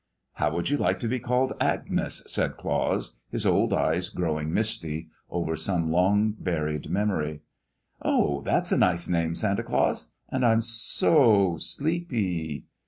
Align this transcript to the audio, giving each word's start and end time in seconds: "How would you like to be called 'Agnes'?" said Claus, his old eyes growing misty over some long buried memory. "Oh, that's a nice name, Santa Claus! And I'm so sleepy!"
"How 0.33 0.51
would 0.55 0.71
you 0.71 0.77
like 0.77 0.99
to 1.01 1.07
be 1.07 1.19
called 1.19 1.53
'Agnes'?" 1.61 2.23
said 2.25 2.57
Claus, 2.57 3.13
his 3.29 3.45
old 3.45 3.71
eyes 3.71 4.09
growing 4.09 4.51
misty 4.51 5.09
over 5.29 5.55
some 5.55 5.91
long 5.91 6.31
buried 6.39 6.89
memory. 6.89 7.41
"Oh, 8.01 8.41
that's 8.41 8.71
a 8.71 8.77
nice 8.77 9.07
name, 9.07 9.35
Santa 9.35 9.61
Claus! 9.61 10.11
And 10.29 10.43
I'm 10.43 10.61
so 10.61 11.55
sleepy!" 11.57 12.65